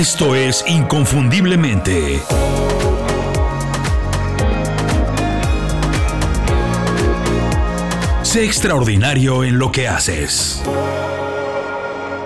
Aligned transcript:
Esto 0.00 0.34
es 0.34 0.64
Inconfundiblemente. 0.66 2.22
Sé 8.22 8.46
extraordinario 8.46 9.44
en 9.44 9.58
lo 9.58 9.70
que 9.70 9.88
haces. 9.88 10.62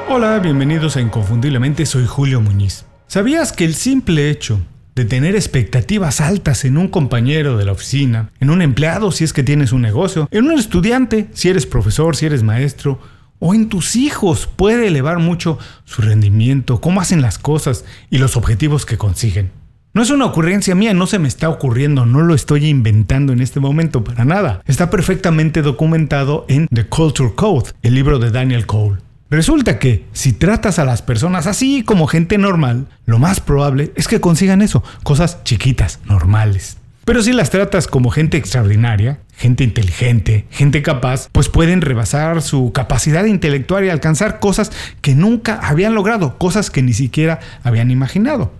Hola, 0.08 0.38
bienvenidos 0.38 0.96
a 0.96 1.00
Inconfundiblemente, 1.00 1.84
soy 1.84 2.06
Julio 2.06 2.40
Muñiz. 2.40 2.84
¿Sabías 3.08 3.50
que 3.50 3.64
el 3.64 3.74
simple 3.74 4.30
hecho 4.30 4.60
de 4.94 5.04
tener 5.04 5.34
expectativas 5.34 6.20
altas 6.20 6.64
en 6.64 6.78
un 6.78 6.86
compañero 6.86 7.56
de 7.56 7.64
la 7.64 7.72
oficina, 7.72 8.30
en 8.38 8.50
un 8.50 8.62
empleado 8.62 9.10
si 9.10 9.24
es 9.24 9.32
que 9.32 9.42
tienes 9.42 9.72
un 9.72 9.82
negocio, 9.82 10.28
en 10.30 10.44
un 10.44 10.60
estudiante 10.60 11.26
si 11.32 11.48
eres 11.48 11.66
profesor, 11.66 12.14
si 12.14 12.26
eres 12.26 12.44
maestro, 12.44 13.00
o 13.38 13.54
en 13.54 13.68
tus 13.68 13.96
hijos 13.96 14.46
puede 14.46 14.86
elevar 14.86 15.18
mucho 15.18 15.58
su 15.84 16.02
rendimiento, 16.02 16.80
cómo 16.80 17.00
hacen 17.00 17.22
las 17.22 17.38
cosas 17.38 17.84
y 18.10 18.18
los 18.18 18.36
objetivos 18.36 18.86
que 18.86 18.98
consiguen. 18.98 19.50
No 19.92 20.02
es 20.02 20.10
una 20.10 20.26
ocurrencia 20.26 20.74
mía, 20.74 20.92
no 20.92 21.06
se 21.06 21.20
me 21.20 21.28
está 21.28 21.48
ocurriendo, 21.48 22.04
no 22.04 22.22
lo 22.22 22.34
estoy 22.34 22.66
inventando 22.66 23.32
en 23.32 23.40
este 23.40 23.60
momento 23.60 24.02
para 24.02 24.24
nada. 24.24 24.60
Está 24.66 24.90
perfectamente 24.90 25.62
documentado 25.62 26.46
en 26.48 26.66
The 26.66 26.86
Culture 26.86 27.32
Code, 27.36 27.70
el 27.82 27.94
libro 27.94 28.18
de 28.18 28.32
Daniel 28.32 28.66
Cole. 28.66 28.98
Resulta 29.30 29.78
que 29.78 30.04
si 30.12 30.32
tratas 30.32 30.78
a 30.78 30.84
las 30.84 31.02
personas 31.02 31.46
así 31.46 31.82
como 31.84 32.08
gente 32.08 32.38
normal, 32.38 32.86
lo 33.06 33.18
más 33.18 33.40
probable 33.40 33.92
es 33.94 34.08
que 34.08 34.20
consigan 34.20 34.62
eso, 34.62 34.82
cosas 35.04 35.44
chiquitas, 35.44 36.00
normales. 36.06 36.78
Pero 37.04 37.22
si 37.22 37.32
las 37.32 37.50
tratas 37.50 37.86
como 37.86 38.10
gente 38.10 38.36
extraordinaria, 38.36 39.20
gente 39.36 39.64
inteligente, 39.64 40.46
gente 40.50 40.82
capaz, 40.82 41.28
pues 41.32 41.48
pueden 41.48 41.80
rebasar 41.80 42.42
su 42.42 42.72
capacidad 42.72 43.24
intelectual 43.24 43.84
y 43.84 43.90
alcanzar 43.90 44.40
cosas 44.40 44.70
que 45.00 45.14
nunca 45.14 45.58
habían 45.62 45.94
logrado, 45.94 46.38
cosas 46.38 46.70
que 46.70 46.82
ni 46.82 46.92
siquiera 46.92 47.40
habían 47.62 47.90
imaginado. 47.90 48.52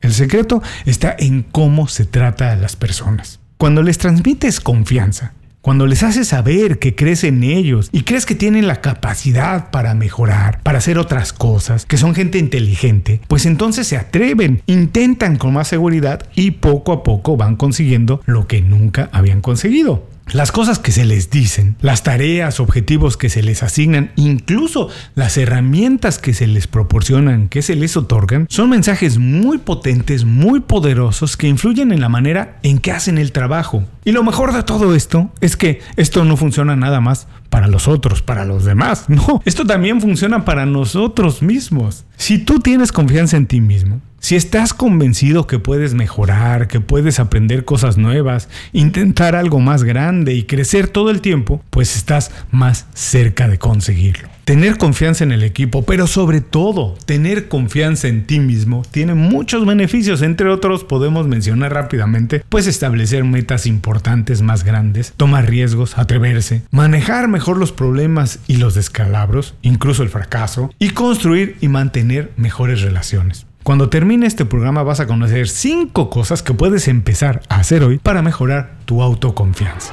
El 0.00 0.12
secreto 0.12 0.62
está 0.86 1.14
en 1.18 1.42
cómo 1.42 1.88
se 1.88 2.04
trata 2.04 2.52
a 2.52 2.56
las 2.56 2.76
personas. 2.76 3.40
Cuando 3.56 3.82
les 3.82 3.98
transmites 3.98 4.60
confianza, 4.60 5.32
cuando 5.60 5.86
les 5.86 6.04
haces 6.04 6.28
saber 6.28 6.78
que 6.78 6.94
crees 6.94 7.24
en 7.24 7.42
ellos 7.42 7.88
y 7.90 8.02
crees 8.02 8.24
que 8.24 8.36
tienen 8.36 8.68
la 8.68 8.80
capacidad 8.80 9.70
para 9.70 9.94
mejorar, 9.94 10.62
para 10.62 10.78
hacer 10.78 10.98
otras 10.98 11.32
cosas, 11.32 11.84
que 11.84 11.96
son 11.96 12.14
gente 12.14 12.38
inteligente, 12.38 13.20
pues 13.26 13.44
entonces 13.44 13.86
se 13.86 13.96
atreven, 13.96 14.62
intentan 14.66 15.36
con 15.36 15.52
más 15.52 15.66
seguridad 15.66 16.22
y 16.36 16.52
poco 16.52 16.92
a 16.92 17.02
poco 17.02 17.36
van 17.36 17.56
consiguiendo 17.56 18.22
lo 18.24 18.46
que 18.46 18.62
nunca 18.62 19.10
habían 19.12 19.40
conseguido. 19.40 20.06
Las 20.32 20.52
cosas 20.52 20.78
que 20.78 20.92
se 20.92 21.06
les 21.06 21.30
dicen, 21.30 21.76
las 21.80 22.02
tareas, 22.02 22.60
objetivos 22.60 23.16
que 23.16 23.30
se 23.30 23.42
les 23.42 23.62
asignan, 23.62 24.12
incluso 24.16 24.88
las 25.14 25.38
herramientas 25.38 26.18
que 26.18 26.34
se 26.34 26.46
les 26.46 26.66
proporcionan, 26.66 27.48
que 27.48 27.62
se 27.62 27.76
les 27.76 27.96
otorgan, 27.96 28.46
son 28.50 28.68
mensajes 28.70 29.18
muy 29.18 29.58
potentes, 29.58 30.24
muy 30.24 30.60
poderosos 30.60 31.36
que 31.36 31.48
influyen 31.48 31.92
en 31.92 32.00
la 32.00 32.10
manera 32.10 32.58
en 32.62 32.78
que 32.78 32.92
hacen 32.92 33.16
el 33.16 33.32
trabajo. 33.32 33.84
Y 34.04 34.12
lo 34.12 34.22
mejor 34.22 34.52
de 34.52 34.62
todo 34.62 34.94
esto 34.94 35.30
es 35.40 35.56
que 35.56 35.80
esto 35.96 36.24
no 36.24 36.36
funciona 36.36 36.76
nada 36.76 37.00
más 37.00 37.26
para 37.48 37.66
los 37.66 37.88
otros, 37.88 38.22
para 38.22 38.44
los 38.44 38.64
demás. 38.64 39.06
No, 39.18 39.42
esto 39.46 39.66
también 39.66 40.00
funciona 40.00 40.44
para 40.44 40.64
nosotros 40.64 41.42
mismos. 41.42 42.04
Si 42.16 42.38
tú 42.38 42.60
tienes 42.60 42.92
confianza 42.92 43.36
en 43.36 43.46
ti 43.46 43.60
mismo, 43.60 44.00
si 44.20 44.36
estás 44.36 44.74
convencido 44.74 45.46
que 45.46 45.58
puedes 45.58 45.94
mejorar, 45.94 46.66
que 46.68 46.80
puedes 46.80 47.20
aprender 47.20 47.64
cosas 47.64 47.96
nuevas, 47.96 48.48
intentar 48.72 49.36
algo 49.36 49.60
más 49.60 49.84
grande 49.84 50.34
y 50.34 50.44
crecer 50.44 50.88
todo 50.88 51.10
el 51.10 51.20
tiempo, 51.20 51.62
pues 51.70 51.96
estás 51.96 52.30
más 52.50 52.86
cerca 52.94 53.48
de 53.48 53.58
conseguirlo. 53.58 54.28
Tener 54.44 54.78
confianza 54.78 55.24
en 55.24 55.32
el 55.32 55.42
equipo, 55.42 55.84
pero 55.84 56.06
sobre 56.06 56.40
todo 56.40 56.96
tener 57.04 57.48
confianza 57.48 58.08
en 58.08 58.26
ti 58.26 58.40
mismo, 58.40 58.82
tiene 58.90 59.14
muchos 59.14 59.66
beneficios. 59.66 60.22
Entre 60.22 60.48
otros 60.48 60.84
podemos 60.84 61.28
mencionar 61.28 61.74
rápidamente, 61.74 62.42
pues 62.48 62.66
establecer 62.66 63.24
metas 63.24 63.66
importantes 63.66 64.40
más 64.40 64.64
grandes, 64.64 65.12
tomar 65.16 65.50
riesgos, 65.50 65.98
atreverse, 65.98 66.62
manejar 66.70 67.28
mejor 67.28 67.58
los 67.58 67.72
problemas 67.72 68.38
y 68.46 68.56
los 68.56 68.74
descalabros, 68.74 69.54
incluso 69.60 70.02
el 70.02 70.08
fracaso, 70.08 70.72
y 70.78 70.90
construir 70.90 71.56
y 71.60 71.68
mantener 71.68 72.32
mejores 72.36 72.80
relaciones. 72.80 73.47
Cuando 73.68 73.90
termine 73.90 74.26
este 74.26 74.46
programa 74.46 74.82
vas 74.82 74.98
a 74.98 75.06
conocer 75.06 75.46
5 75.46 76.08
cosas 76.08 76.42
que 76.42 76.54
puedes 76.54 76.88
empezar 76.88 77.42
a 77.50 77.56
hacer 77.56 77.82
hoy 77.82 77.98
para 77.98 78.22
mejorar 78.22 78.78
tu 78.86 79.02
autoconfianza. 79.02 79.92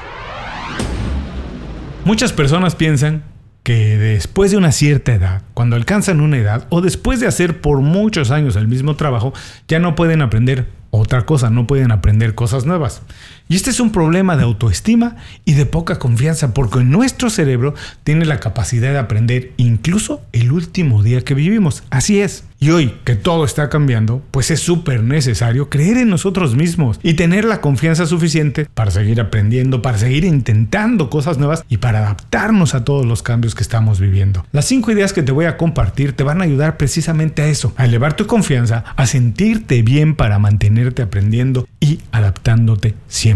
Muchas 2.06 2.32
personas 2.32 2.74
piensan 2.74 3.22
que 3.64 3.98
después 3.98 4.50
de 4.50 4.56
una 4.56 4.72
cierta 4.72 5.12
edad, 5.12 5.42
cuando 5.52 5.76
alcanzan 5.76 6.22
una 6.22 6.38
edad 6.38 6.66
o 6.70 6.80
después 6.80 7.20
de 7.20 7.26
hacer 7.26 7.60
por 7.60 7.82
muchos 7.82 8.30
años 8.30 8.56
el 8.56 8.66
mismo 8.66 8.96
trabajo, 8.96 9.34
ya 9.68 9.78
no 9.78 9.94
pueden 9.94 10.22
aprender 10.22 10.68
otra 10.90 11.26
cosa, 11.26 11.50
no 11.50 11.66
pueden 11.66 11.92
aprender 11.92 12.34
cosas 12.34 12.64
nuevas. 12.64 13.02
Y 13.48 13.54
este 13.54 13.70
es 13.70 13.78
un 13.78 13.92
problema 13.92 14.36
de 14.36 14.42
autoestima 14.42 15.16
y 15.44 15.52
de 15.52 15.66
poca 15.66 16.00
confianza 16.00 16.52
porque 16.52 16.82
nuestro 16.82 17.30
cerebro 17.30 17.74
tiene 18.02 18.24
la 18.24 18.40
capacidad 18.40 18.90
de 18.90 18.98
aprender 18.98 19.52
incluso 19.56 20.20
el 20.32 20.50
último 20.50 21.04
día 21.04 21.20
que 21.20 21.34
vivimos. 21.34 21.84
Así 21.90 22.20
es. 22.20 22.44
Y 22.58 22.70
hoy 22.70 22.94
que 23.04 23.14
todo 23.14 23.44
está 23.44 23.68
cambiando, 23.68 24.22
pues 24.30 24.50
es 24.50 24.60
súper 24.60 25.02
necesario 25.04 25.68
creer 25.68 25.98
en 25.98 26.08
nosotros 26.08 26.56
mismos 26.56 26.98
y 27.02 27.14
tener 27.14 27.44
la 27.44 27.60
confianza 27.60 28.06
suficiente 28.06 28.66
para 28.72 28.90
seguir 28.90 29.20
aprendiendo, 29.20 29.82
para 29.82 29.98
seguir 29.98 30.24
intentando 30.24 31.10
cosas 31.10 31.38
nuevas 31.38 31.64
y 31.68 31.76
para 31.76 31.98
adaptarnos 31.98 32.74
a 32.74 32.82
todos 32.82 33.04
los 33.04 33.22
cambios 33.22 33.54
que 33.54 33.62
estamos 33.62 34.00
viviendo. 34.00 34.44
Las 34.52 34.64
cinco 34.64 34.90
ideas 34.90 35.12
que 35.12 35.22
te 35.22 35.32
voy 35.32 35.44
a 35.44 35.58
compartir 35.58 36.14
te 36.14 36.24
van 36.24 36.40
a 36.40 36.44
ayudar 36.44 36.78
precisamente 36.78 37.42
a 37.42 37.46
eso, 37.46 37.74
a 37.76 37.84
elevar 37.84 38.16
tu 38.16 38.26
confianza, 38.26 38.84
a 38.96 39.06
sentirte 39.06 39.82
bien 39.82 40.16
para 40.16 40.38
mantenerte 40.38 41.02
aprendiendo 41.02 41.68
y 41.78 42.00
adaptándote 42.10 42.94
siempre. 43.06 43.35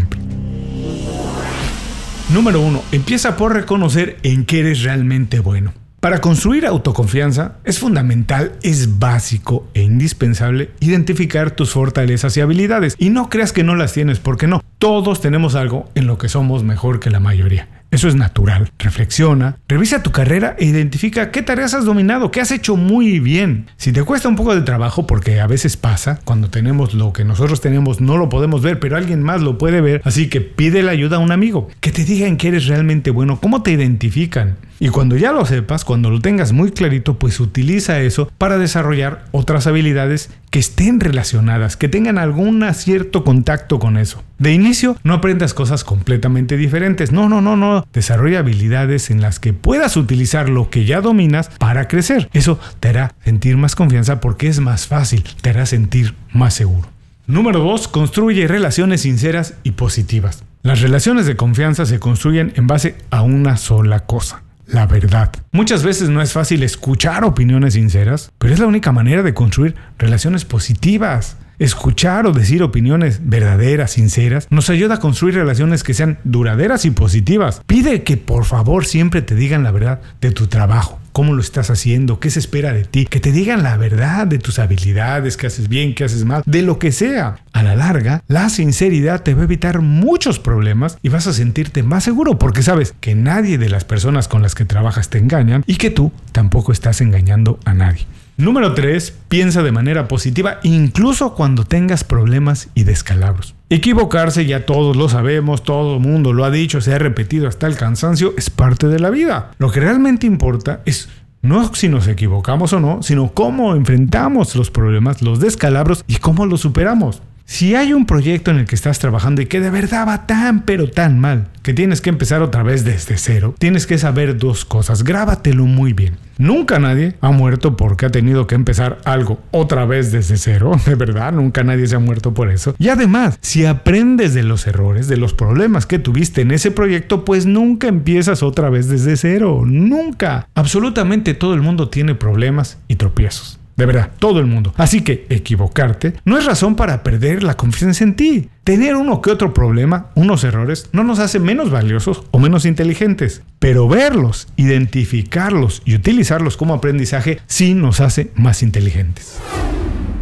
Número 2.33 2.61
1. 2.61 2.83
Empieza 2.93 3.37
por 3.37 3.55
reconocer 3.55 4.19
en 4.23 4.45
qué 4.45 4.61
eres 4.61 4.83
realmente 4.83 5.41
bueno. 5.41 5.73
Para 6.01 6.21
construir 6.21 6.65
autoconfianza 6.65 7.59
es 7.65 7.79
fundamental, 7.79 8.53
es 8.63 8.99
básico 8.99 9.69
e 9.75 9.83
indispensable 9.83 10.71
identificar 10.81 11.51
tus 11.51 11.73
fortalezas 11.73 12.37
y 12.37 12.41
habilidades. 12.41 12.95
Y 12.99 13.11
no 13.11 13.29
creas 13.29 13.53
que 13.53 13.65
no 13.65 13.77
las 13.77 13.93
tienes, 13.93 14.19
porque 14.19 14.47
no. 14.47 14.63
Todos 14.79 15.21
tenemos 15.21 15.57
algo 15.57 15.91
en 15.95 16.07
lo 16.07 16.17
que 16.17 16.31
somos 16.31 16.65
mejor 16.65 17.01
que 17.01 17.11
la 17.11 17.21
mayoría. 17.21 17.80
Eso 17.91 18.07
es 18.07 18.15
natural. 18.15 18.71
Reflexiona, 18.79 19.57
revisa 19.67 20.03
tu 20.03 20.13
carrera 20.13 20.55
e 20.59 20.65
identifica 20.65 21.33
qué 21.33 21.43
tareas 21.43 21.75
has 21.75 21.85
dominado, 21.85 22.31
qué 22.31 22.41
has 22.41 22.53
hecho 22.53 22.77
muy 22.77 23.19
bien. 23.19 23.67
Si 23.77 23.93
te 23.93 24.05
cuesta 24.05 24.29
un 24.29 24.37
poco 24.37 24.55
de 24.55 24.63
trabajo, 24.63 25.09
porque 25.09 25.41
a 25.41 25.49
veces 25.49 25.77
pasa, 25.77 26.21
cuando 26.25 26.51
tenemos 26.51 26.95
lo 26.95 27.13
que 27.13 27.25
nosotros 27.25 27.61
tenemos 27.61 28.01
no 28.01 28.17
lo 28.17 28.29
podemos 28.29 28.63
ver, 28.63 28.79
pero 28.79 28.97
alguien 28.97 29.23
más 29.23 29.43
lo 29.43 29.59
puede 29.59 29.81
ver, 29.81 30.03
así 30.05 30.29
que 30.29 30.41
pide 30.41 30.85
la 30.85 30.93
ayuda 30.93 31.17
a 31.17 31.21
un 31.21 31.33
amigo, 31.33 31.69
que 31.81 31.91
te 31.91 32.05
digan 32.05 32.37
que 32.37 32.49
eres 32.49 32.67
realmente 32.67 33.11
bueno, 33.11 33.41
cómo 33.41 33.63
te 33.63 33.73
identifican. 33.73 34.57
Y 34.83 34.89
cuando 34.89 35.19
ya 35.19 35.33
lo 35.33 35.45
sepas, 35.45 35.85
cuando 35.85 36.09
lo 36.09 36.21
tengas 36.21 36.53
muy 36.53 36.71
clarito, 36.71 37.19
pues 37.19 37.39
utiliza 37.39 38.01
eso 38.01 38.33
para 38.39 38.57
desarrollar 38.57 39.27
otras 39.31 39.67
habilidades 39.67 40.31
que 40.51 40.59
estén 40.59 41.01
relacionadas, 41.01 41.77
que 41.77 41.89
tengan 41.89 42.19
algún 42.19 42.65
cierto 42.75 43.25
contacto 43.25 43.79
con 43.79 43.97
eso. 43.97 44.23
De 44.39 44.53
inicio, 44.53 44.97
no 45.05 45.15
aprendas 45.15 45.55
cosas 45.55 45.85
completamente 45.85 46.57
diferentes. 46.57 47.13
No, 47.13 47.29
no, 47.29 47.41
no, 47.41 47.57
no. 47.57 47.87
Desarrolla 47.93 48.41
habilidades 48.41 49.11
en 49.11 49.21
las 49.21 49.39
que 49.39 49.53
puedas 49.53 49.97
utilizar 49.97 50.49
lo 50.49 50.69
que 50.69 50.85
ya 50.85 51.01
dominas 51.01 51.51
para 51.59 51.89
crecer. 51.89 52.29
Eso 52.33 52.59
te 52.81 52.89
hará 52.89 53.15
sentir 53.25 53.57
más 53.57 53.77
confianza 53.77 54.21
porque 54.21 54.49
es 54.49 54.61
más 54.61 54.87
fácil, 54.87 55.25
te 55.41 55.51
hará 55.51 55.67
sentir 55.67 56.15
más 56.33 56.55
seguro. 56.55 56.89
Número 57.27 57.61
2. 57.61 57.89
Construye 57.89 58.49
relaciones 58.49 59.03
sinceras 59.03 59.55
y 59.63 59.73
positivas. 59.73 60.43
Las 60.63 60.81
relaciones 60.81 61.27
de 61.27 61.37
confianza 61.37 61.87
se 61.87 62.01
construyen 62.01 62.53
en 62.57 62.67
base 62.67 62.97
a 63.11 63.23
una 63.23 63.57
sola 63.57 64.01
cosa, 64.01 64.43
la 64.73 64.87
verdad. 64.87 65.33
Muchas 65.53 65.83
veces 65.83 66.09
no 66.09 66.23
es 66.23 66.33
fácil 66.33 66.63
escuchar 66.63 67.25
opiniones 67.25 67.75
sinceras, 67.75 68.33
pero 68.39 68.55
es 68.55 68.61
la 68.61 68.67
única 68.67 68.93
manera 68.93 69.23
de 69.23 69.35
construir 69.35 69.75
relaciones 69.99 70.45
positivas. 70.45 71.37
Escuchar 71.59 72.27
o 72.27 72.33
decir 72.33 72.63
opiniones 72.63 73.21
verdaderas, 73.25 73.91
sinceras, 73.91 74.47
nos 74.51 74.71
ayuda 74.71 74.95
a 74.95 75.01
construir 75.01 75.35
relaciones 75.35 75.83
que 75.83 75.93
sean 75.93 76.19
duraderas 76.25 76.87
y 76.87 76.91
positivas. 76.91 77.61
Pide 77.67 78.03
que 78.03 78.17
por 78.17 78.47
favor 78.47 78.87
siempre 78.87 79.21
te 79.21 79.35
digan 79.35 79.63
la 79.63 79.71
verdad 79.71 80.01
de 80.23 80.31
tu 80.31 80.47
trabajo 80.47 81.00
cómo 81.13 81.35
lo 81.35 81.41
estás 81.41 81.71
haciendo, 81.71 82.21
qué 82.21 82.31
se 82.31 82.39
espera 82.39 82.73
de 82.73 82.85
ti, 82.85 83.07
que 83.07 83.21
te 83.21 83.33
digan 83.33 83.63
la 83.63 83.77
verdad 83.77 84.27
de 84.27 84.39
tus 84.39 84.59
habilidades, 84.59 85.37
qué 85.37 85.47
haces 85.47 85.69
bien, 85.69 85.95
qué 85.95 86.05
haces 86.05 86.25
mal, 86.25 86.43
de 86.47 86.63
lo 86.63 86.79
que 86.79 86.93
sea. 86.93 87.37
A 87.53 87.63
la 87.63 87.75
larga, 87.75 88.23
la 88.29 88.49
sinceridad 88.49 89.23
te 89.23 89.35
va 89.35 89.43
a 89.43 89.45
evitar 89.45 89.81
muchos 89.81 90.39
problemas 90.39 90.99
y 91.03 91.09
vas 91.09 91.27
a 91.27 91.33
sentirte 91.33 91.83
más 91.83 92.05
seguro 92.05 92.39
porque 92.39 92.63
sabes 92.63 92.95
que 93.01 93.15
nadie 93.15 93.59
de 93.59 93.69
las 93.69 93.85
personas 93.85 94.29
con 94.29 94.43
las 94.43 94.55
que 94.55 94.65
trabajas 94.65 95.11
te 95.11 95.19
engañan 95.19 95.65
y 95.67 95.77
que 95.77 95.91
tú 95.91 96.13
tampoco 96.33 96.73
estás 96.73 97.01
engañando 97.01 97.59
a 97.65 97.75
nadie. 97.75 98.07
Número 98.41 98.73
3. 98.73 99.19
Piensa 99.29 99.63
de 99.63 99.71
manera 99.71 100.09
positiva 100.09 100.61
incluso 100.63 101.35
cuando 101.35 101.65
tengas 101.65 102.05
problemas 102.05 102.71
y 102.75 102.85
descalabros. 102.85 103.55
Equivocarse 103.69 104.47
ya 104.47 104.65
todos 104.65 104.97
lo 104.97 105.11
sabemos, 105.11 105.63
todo 105.63 105.97
el 105.97 106.01
mundo 106.01 106.33
lo 106.33 106.47
ha 106.47 106.51
dicho, 106.51 106.81
se 106.81 106.95
ha 106.95 106.99
repetido 106.99 107.49
hasta 107.49 107.67
el 107.67 107.77
cansancio, 107.77 108.33
es 108.39 108.49
parte 108.49 108.89
de 108.89 108.99
la 108.99 109.11
vida. 109.11 109.51
Lo 109.59 109.71
que 109.71 109.81
realmente 109.81 110.27
importa 110.27 110.81
es 110.87 111.11
No 111.43 111.75
si 111.75 111.89
nos 111.89 112.07
equivocamos 112.07 112.73
o 112.73 112.81
no, 112.81 113.03
sino 113.03 113.33
cómo 113.33 113.75
enfrentamos 113.75 114.57
los 114.57 114.71
problemas, 114.71 115.21
los 115.21 115.39
descalabros 115.41 116.05
y 116.07 116.17
cómo 116.17 116.47
los 116.47 116.63
superamos. 116.63 117.23
Si 117.51 117.75
hay 117.75 117.93
un 117.93 118.07
proyecto 118.07 118.53
en 118.53 118.59
el 118.59 118.67
que 118.67 118.77
estás 118.77 119.01
trabajando 119.01 119.43
y 119.43 119.47
que 119.47 119.59
de 119.59 119.71
verdad 119.71 120.07
va 120.07 120.25
tan 120.25 120.61
pero 120.63 120.89
tan 120.89 121.19
mal 121.19 121.49
que 121.63 121.75
tienes 121.75 122.01
que 122.01 122.09
empezar 122.09 122.43
otra 122.43 122.63
vez 122.63 122.85
desde 122.85 123.19
cero, 123.19 123.57
tienes 123.59 123.89
que 123.89 123.99
saber 123.99 124.39
dos 124.39 124.65
cosas. 124.65 125.03
Grábatelo 125.03 125.65
muy 125.67 125.93
bien. 125.93 126.15
Nunca 126.39 126.79
nadie 126.79 127.17
ha 127.21 127.33
muerto 127.33 127.77
porque 127.77 128.07
ha 128.07 128.11
tenido 128.11 128.47
que 128.47 128.55
empezar 128.55 128.99
algo 129.05 129.41
otra 129.51 129.85
vez 129.85 130.13
desde 130.13 130.37
cero. 130.37 130.71
De 130.87 130.95
verdad, 130.95 131.33
nunca 131.33 131.65
nadie 131.65 131.89
se 131.89 131.97
ha 131.97 131.99
muerto 131.99 132.33
por 132.33 132.53
eso. 132.53 132.77
Y 132.79 132.89
además, 132.89 133.37
si 133.41 133.67
aprendes 133.67 134.33
de 134.33 134.45
los 134.45 134.69
errores, 134.69 135.09
de 135.09 135.17
los 135.17 135.35
problemas 135.35 135.87
que 135.87 135.99
tuviste 135.99 136.43
en 136.43 136.53
ese 136.53 136.71
proyecto, 136.71 137.25
pues 137.25 137.47
nunca 137.47 137.89
empiezas 137.89 138.45
otra 138.45 138.71
vez 138.71 138.89
desde 138.89 139.17
cero. 139.17 139.65
Nunca. 139.67 140.47
Absolutamente 140.55 141.35
todo 141.35 141.55
el 141.55 141.63
mundo 141.63 141.89
tiene 141.89 142.15
problemas 142.15 142.79
y 142.87 142.95
tropiezos. 142.95 143.60
De 143.81 143.87
verdad, 143.87 144.11
todo 144.19 144.41
el 144.41 144.47
mundo. 144.47 144.75
Así 144.77 145.01
que 145.01 145.25
equivocarte 145.31 146.13
no 146.27 146.37
es 146.37 146.45
razón 146.45 146.77
para 146.77 147.03
perder 147.03 147.43
la 147.43 147.57
confianza 147.57 148.05
en 148.05 148.15
ti. 148.15 148.51
Tener 148.63 148.95
uno 148.95 149.23
que 149.23 149.31
otro 149.31 149.55
problema, 149.55 150.11
unos 150.15 150.45
errores, 150.45 150.91
no 150.93 151.03
nos 151.03 151.19
hace 151.19 151.39
menos 151.39 151.71
valiosos 151.71 152.25
o 152.31 152.39
menos 152.39 152.67
inteligentes. 152.67 153.41
Pero 153.59 153.89
verlos, 153.89 154.49
identificarlos 154.57 155.81
y 155.87 155.95
utilizarlos 155.95 156.59
como 156.59 156.75
aprendizaje 156.75 157.41
sí 157.47 157.73
nos 157.73 158.03
hace 158.03 158.33
más 158.35 158.63
inteligentes. 158.63 159.39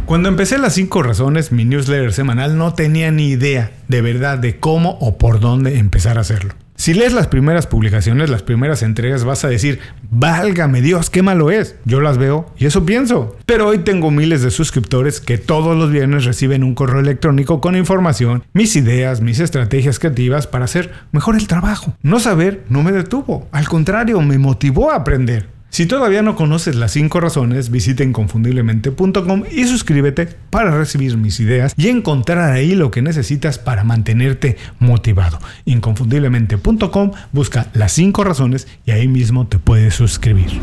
Cuando 0.05 0.29
empecé 0.29 0.57
las 0.57 0.75
5 0.75 1.03
razones, 1.03 1.51
mi 1.51 1.65
newsletter 1.65 2.13
semanal 2.13 2.57
no 2.57 2.73
tenía 2.73 3.11
ni 3.11 3.27
idea 3.27 3.71
de 3.89 4.01
verdad 4.01 4.37
de 4.37 4.57
cómo 4.57 4.91
o 5.01 5.17
por 5.17 5.41
dónde 5.41 5.79
empezar 5.79 6.17
a 6.17 6.21
hacerlo. 6.21 6.53
Si 6.79 6.93
lees 6.93 7.11
las 7.11 7.27
primeras 7.27 7.67
publicaciones, 7.67 8.29
las 8.29 8.41
primeras 8.41 8.83
entregas, 8.83 9.25
vas 9.25 9.43
a 9.43 9.49
decir, 9.49 9.81
válgame 10.11 10.81
Dios, 10.81 11.09
qué 11.09 11.21
malo 11.21 11.51
es. 11.51 11.75
Yo 11.83 11.99
las 11.99 12.17
veo 12.17 12.53
y 12.57 12.67
eso 12.67 12.85
pienso. 12.85 13.35
Pero 13.45 13.67
hoy 13.67 13.79
tengo 13.79 14.11
miles 14.11 14.43
de 14.43 14.49
suscriptores 14.49 15.19
que 15.19 15.37
todos 15.37 15.75
los 15.75 15.91
viernes 15.91 16.23
reciben 16.23 16.63
un 16.63 16.75
correo 16.75 17.01
electrónico 17.01 17.59
con 17.59 17.75
información, 17.75 18.45
mis 18.53 18.77
ideas, 18.77 19.19
mis 19.19 19.41
estrategias 19.41 19.99
creativas 19.99 20.47
para 20.47 20.63
hacer 20.63 20.93
mejor 21.11 21.35
el 21.35 21.49
trabajo. 21.49 21.97
No 22.01 22.21
saber 22.21 22.63
no 22.69 22.81
me 22.81 22.93
detuvo, 22.93 23.49
al 23.51 23.67
contrario, 23.67 24.21
me 24.21 24.37
motivó 24.37 24.91
a 24.91 24.95
aprender. 24.95 25.58
Si 25.69 25.85
todavía 25.85 26.23
no 26.23 26.35
conoces 26.35 26.75
las 26.75 26.91
5 26.93 27.19
razones, 27.19 27.69
visita 27.69 28.03
inconfundiblemente.com 28.03 29.43
y 29.51 29.65
suscríbete 29.65 30.27
para 30.49 30.75
recibir 30.75 31.15
mis 31.15 31.39
ideas 31.39 31.73
y 31.77 31.89
encontrar 31.89 32.51
ahí 32.51 32.73
lo 32.73 32.89
que 32.89 33.03
necesitas 33.03 33.59
para 33.59 33.83
mantenerte 33.83 34.57
motivado. 34.79 35.39
Inconfundiblemente.com 35.65 37.11
busca 37.31 37.67
las 37.73 37.91
5 37.93 38.23
razones 38.23 38.67
y 38.85 38.91
ahí 38.91 39.07
mismo 39.07 39.47
te 39.47 39.59
puedes 39.59 39.93
suscribir. 39.93 40.59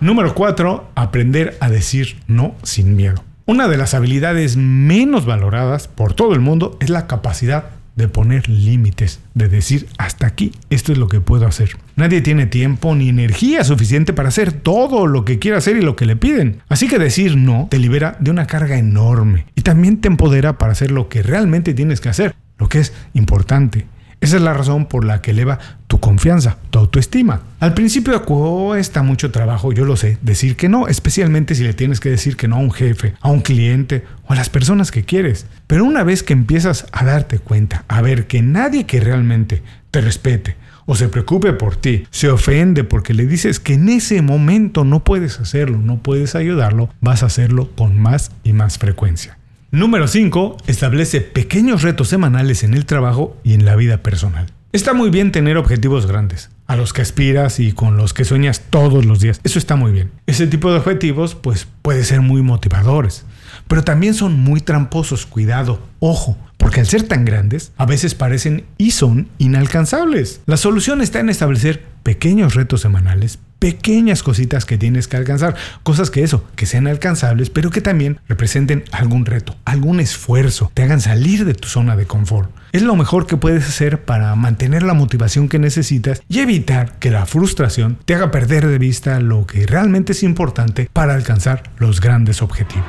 Número 0.00 0.34
4. 0.34 0.90
Aprender 0.94 1.56
a 1.60 1.70
decir 1.70 2.16
no 2.26 2.54
sin 2.62 2.96
miedo. 2.96 3.24
Una 3.46 3.68
de 3.68 3.78
las 3.78 3.94
habilidades 3.94 4.56
menos 4.56 5.24
valoradas 5.24 5.88
por 5.88 6.12
todo 6.12 6.34
el 6.34 6.40
mundo 6.40 6.76
es 6.80 6.90
la 6.90 7.06
capacidad 7.06 7.73
de 7.96 8.08
poner 8.08 8.48
límites, 8.48 9.20
de 9.34 9.48
decir 9.48 9.88
hasta 9.98 10.26
aquí, 10.26 10.52
esto 10.70 10.92
es 10.92 10.98
lo 10.98 11.08
que 11.08 11.20
puedo 11.20 11.46
hacer. 11.46 11.70
Nadie 11.96 12.20
tiene 12.20 12.46
tiempo 12.46 12.94
ni 12.94 13.08
energía 13.08 13.64
suficiente 13.64 14.12
para 14.12 14.28
hacer 14.28 14.52
todo 14.52 15.06
lo 15.06 15.24
que 15.24 15.38
quiera 15.38 15.58
hacer 15.58 15.76
y 15.76 15.82
lo 15.82 15.96
que 15.96 16.06
le 16.06 16.16
piden. 16.16 16.60
Así 16.68 16.88
que 16.88 16.98
decir 16.98 17.36
no 17.36 17.68
te 17.70 17.78
libera 17.78 18.16
de 18.20 18.30
una 18.30 18.46
carga 18.46 18.76
enorme 18.78 19.46
y 19.54 19.62
también 19.62 20.00
te 20.00 20.08
empodera 20.08 20.58
para 20.58 20.72
hacer 20.72 20.90
lo 20.90 21.08
que 21.08 21.22
realmente 21.22 21.74
tienes 21.74 22.00
que 22.00 22.08
hacer, 22.08 22.34
lo 22.58 22.68
que 22.68 22.80
es 22.80 22.92
importante. 23.14 23.86
Esa 24.24 24.36
es 24.36 24.42
la 24.42 24.54
razón 24.54 24.86
por 24.86 25.04
la 25.04 25.20
que 25.20 25.32
eleva 25.32 25.58
tu 25.86 26.00
confianza, 26.00 26.56
tu 26.70 26.78
autoestima. 26.78 27.42
Al 27.60 27.74
principio 27.74 28.24
cuesta 28.24 29.02
mucho 29.02 29.30
trabajo, 29.30 29.70
yo 29.70 29.84
lo 29.84 29.98
sé, 29.98 30.16
decir 30.22 30.56
que 30.56 30.70
no, 30.70 30.88
especialmente 30.88 31.54
si 31.54 31.62
le 31.62 31.74
tienes 31.74 32.00
que 32.00 32.08
decir 32.08 32.38
que 32.38 32.48
no 32.48 32.56
a 32.56 32.60
un 32.60 32.72
jefe, 32.72 33.12
a 33.20 33.28
un 33.28 33.42
cliente 33.42 34.02
o 34.26 34.32
a 34.32 34.36
las 34.36 34.48
personas 34.48 34.90
que 34.90 35.04
quieres. 35.04 35.44
Pero 35.66 35.84
una 35.84 36.04
vez 36.04 36.22
que 36.22 36.32
empiezas 36.32 36.86
a 36.90 37.04
darte 37.04 37.38
cuenta, 37.38 37.84
a 37.86 38.00
ver 38.00 38.26
que 38.26 38.40
nadie 38.40 38.86
que 38.86 38.98
realmente 38.98 39.62
te 39.90 40.00
respete 40.00 40.56
o 40.86 40.94
se 40.94 41.10
preocupe 41.10 41.52
por 41.52 41.76
ti, 41.76 42.06
se 42.10 42.30
ofende 42.30 42.82
porque 42.82 43.12
le 43.12 43.26
dices 43.26 43.60
que 43.60 43.74
en 43.74 43.90
ese 43.90 44.22
momento 44.22 44.84
no 44.84 45.04
puedes 45.04 45.38
hacerlo, 45.38 45.76
no 45.76 45.98
puedes 45.98 46.34
ayudarlo, 46.34 46.88
vas 47.02 47.22
a 47.22 47.26
hacerlo 47.26 47.68
con 47.76 48.00
más 48.00 48.30
y 48.42 48.54
más 48.54 48.78
frecuencia. 48.78 49.36
Número 49.74 50.06
5. 50.06 50.58
Establece 50.68 51.20
pequeños 51.20 51.82
retos 51.82 52.06
semanales 52.06 52.62
en 52.62 52.74
el 52.74 52.86
trabajo 52.86 53.36
y 53.42 53.54
en 53.54 53.64
la 53.64 53.74
vida 53.74 54.04
personal. 54.04 54.46
Está 54.70 54.94
muy 54.94 55.10
bien 55.10 55.32
tener 55.32 55.56
objetivos 55.56 56.06
grandes, 56.06 56.50
a 56.68 56.76
los 56.76 56.92
que 56.92 57.02
aspiras 57.02 57.58
y 57.58 57.72
con 57.72 57.96
los 57.96 58.14
que 58.14 58.24
sueñas 58.24 58.62
todos 58.70 59.04
los 59.04 59.18
días. 59.18 59.40
Eso 59.42 59.58
está 59.58 59.74
muy 59.74 59.90
bien. 59.90 60.12
Ese 60.28 60.46
tipo 60.46 60.70
de 60.70 60.78
objetivos 60.78 61.34
pues 61.34 61.66
puede 61.82 62.04
ser 62.04 62.20
muy 62.20 62.40
motivadores, 62.40 63.24
pero 63.66 63.82
también 63.82 64.14
son 64.14 64.38
muy 64.38 64.60
tramposos, 64.60 65.26
cuidado, 65.26 65.80
ojo, 65.98 66.38
porque 66.56 66.78
al 66.78 66.86
ser 66.86 67.02
tan 67.02 67.24
grandes, 67.24 67.72
a 67.76 67.84
veces 67.84 68.14
parecen 68.14 68.66
y 68.78 68.92
son 68.92 69.28
inalcanzables. 69.38 70.40
La 70.46 70.56
solución 70.56 71.02
está 71.02 71.18
en 71.18 71.30
establecer 71.30 71.82
pequeños 72.04 72.54
retos 72.54 72.82
semanales, 72.82 73.40
pequeñas 73.64 74.22
cositas 74.22 74.66
que 74.66 74.76
tienes 74.76 75.08
que 75.08 75.16
alcanzar, 75.16 75.56
cosas 75.82 76.10
que 76.10 76.22
eso, 76.22 76.44
que 76.54 76.66
sean 76.66 76.86
alcanzables, 76.86 77.48
pero 77.48 77.70
que 77.70 77.80
también 77.80 78.20
representen 78.28 78.84
algún 78.92 79.24
reto, 79.24 79.56
algún 79.64 80.00
esfuerzo, 80.00 80.70
te 80.74 80.82
hagan 80.82 81.00
salir 81.00 81.46
de 81.46 81.54
tu 81.54 81.66
zona 81.66 81.96
de 81.96 82.04
confort. 82.04 82.50
Es 82.72 82.82
lo 82.82 82.94
mejor 82.94 83.26
que 83.26 83.38
puedes 83.38 83.66
hacer 83.66 84.04
para 84.04 84.34
mantener 84.34 84.82
la 84.82 84.92
motivación 84.92 85.48
que 85.48 85.58
necesitas 85.58 86.20
y 86.28 86.40
evitar 86.40 86.98
que 86.98 87.10
la 87.10 87.24
frustración 87.24 87.96
te 88.04 88.14
haga 88.14 88.30
perder 88.30 88.66
de 88.66 88.76
vista 88.76 89.18
lo 89.18 89.46
que 89.46 89.66
realmente 89.66 90.12
es 90.12 90.22
importante 90.22 90.90
para 90.92 91.14
alcanzar 91.14 91.62
los 91.78 92.02
grandes 92.02 92.42
objetivos. 92.42 92.84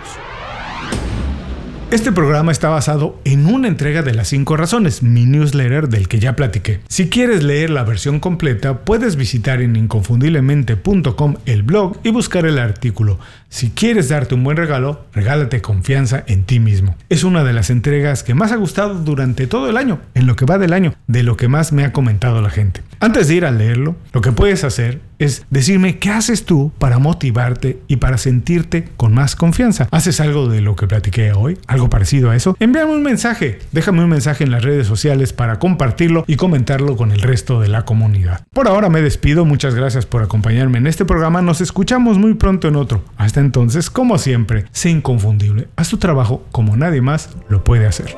Este 1.95 2.11
programa 2.11 2.51
está 2.51 2.67
basado 2.67 3.17
en 3.23 3.45
una 3.45 3.69
entrega 3.69 4.01
de 4.01 4.13
las 4.13 4.27
5 4.27 4.57
razones, 4.57 5.01
mi 5.01 5.25
newsletter 5.25 5.87
del 5.87 6.09
que 6.09 6.19
ya 6.19 6.35
platiqué. 6.35 6.81
Si 6.89 7.07
quieres 7.07 7.41
leer 7.41 7.69
la 7.69 7.85
versión 7.85 8.19
completa, 8.19 8.79
puedes 8.79 9.15
visitar 9.15 9.61
en 9.61 9.77
inconfundiblemente.com 9.77 11.35
el 11.45 11.63
blog 11.63 11.97
y 12.03 12.09
buscar 12.09 12.45
el 12.45 12.59
artículo. 12.59 13.17
Si 13.47 13.69
quieres 13.69 14.09
darte 14.09 14.35
un 14.35 14.43
buen 14.43 14.57
regalo, 14.57 15.05
regálate 15.13 15.61
confianza 15.61 16.25
en 16.27 16.43
ti 16.43 16.59
mismo. 16.59 16.97
Es 17.07 17.23
una 17.23 17.45
de 17.45 17.53
las 17.53 17.69
entregas 17.69 18.23
que 18.23 18.33
más 18.33 18.51
ha 18.51 18.57
gustado 18.57 18.95
durante 18.95 19.47
todo 19.47 19.69
el 19.69 19.77
año, 19.77 20.01
en 20.15 20.27
lo 20.27 20.35
que 20.35 20.43
va 20.43 20.57
del 20.57 20.73
año, 20.73 20.95
de 21.07 21.23
lo 21.23 21.37
que 21.37 21.47
más 21.47 21.71
me 21.71 21.85
ha 21.85 21.93
comentado 21.93 22.41
la 22.41 22.49
gente. 22.49 22.81
Antes 23.05 23.27
de 23.27 23.35
ir 23.35 23.45
a 23.45 23.51
leerlo, 23.51 23.95
lo 24.13 24.21
que 24.21 24.31
puedes 24.31 24.63
hacer 24.63 24.99
es 25.19 25.45
decirme 25.51 25.99
qué 25.99 26.09
haces 26.09 26.43
tú 26.43 26.71
para 26.79 26.97
motivarte 26.97 27.79
y 27.87 27.97
para 27.97 28.17
sentirte 28.17 28.89
con 28.97 29.13
más 29.13 29.35
confianza. 29.35 29.87
¿Haces 29.91 30.19
algo 30.19 30.49
de 30.49 30.61
lo 30.61 30.75
que 30.75 30.87
platiqué 30.87 31.31
hoy? 31.31 31.59
¿Algo 31.67 31.87
parecido 31.87 32.31
a 32.31 32.35
eso? 32.35 32.57
Envíame 32.59 32.95
un 32.95 33.03
mensaje. 33.03 33.59
Déjame 33.71 34.03
un 34.03 34.09
mensaje 34.09 34.43
en 34.43 34.49
las 34.49 34.63
redes 34.63 34.87
sociales 34.87 35.33
para 35.33 35.59
compartirlo 35.59 36.23
y 36.25 36.35
comentarlo 36.35 36.97
con 36.97 37.11
el 37.11 37.21
resto 37.21 37.61
de 37.61 37.67
la 37.67 37.85
comunidad. 37.85 38.41
Por 38.51 38.67
ahora 38.67 38.89
me 38.89 39.03
despido. 39.03 39.45
Muchas 39.45 39.75
gracias 39.75 40.07
por 40.07 40.23
acompañarme 40.23 40.79
en 40.79 40.87
este 40.87 41.05
programa. 41.05 41.43
Nos 41.43 41.61
escuchamos 41.61 42.17
muy 42.17 42.33
pronto 42.33 42.67
en 42.67 42.75
otro. 42.75 43.03
Hasta 43.17 43.39
entonces, 43.39 43.91
como 43.91 44.17
siempre, 44.17 44.65
sé 44.71 44.89
inconfundible. 44.89 45.67
Haz 45.75 45.89
tu 45.89 45.97
trabajo 45.97 46.43
como 46.51 46.75
nadie 46.75 47.01
más 47.01 47.29
lo 47.49 47.63
puede 47.63 47.85
hacer. 47.85 48.17